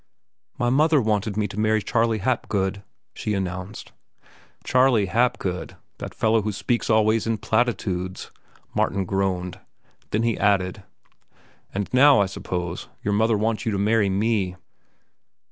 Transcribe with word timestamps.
"My 0.57 0.71
mother 0.71 0.99
wanted 0.99 1.37
me 1.37 1.47
to 1.49 1.59
marry 1.59 1.83
Charley 1.83 2.17
Hapgood," 2.17 2.81
she 3.13 3.35
announced. 3.35 3.91
"Charley 4.63 5.05
Hapgood, 5.05 5.75
that 5.99 6.15
fellow 6.15 6.41
who 6.41 6.51
speaks 6.51 6.89
always 6.89 7.27
in 7.27 7.37
platitudes?" 7.37 8.31
Martin 8.73 9.05
groaned. 9.05 9.59
Then 10.09 10.23
he 10.23 10.39
added, 10.39 10.81
"And 11.71 11.87
now, 11.93 12.19
I 12.19 12.25
suppose, 12.25 12.87
your 13.03 13.13
mother 13.13 13.37
wants 13.37 13.63
you 13.63 13.71
to 13.73 13.77
marry 13.77 14.09
me." 14.09 14.55